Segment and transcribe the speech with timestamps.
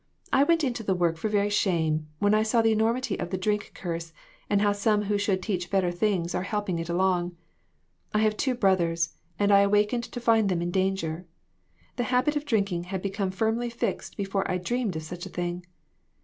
[0.33, 3.37] I went into the work for very shame, when I saw the enormity of the
[3.37, 4.13] drink curse
[4.49, 7.37] and how some who should teach better things are helping it along.
[8.11, 11.27] I have two brothers, and I awakened to find them in danger.
[11.97, 15.67] The habit of drinking had become firmly fixed before I dreamed of such a thing.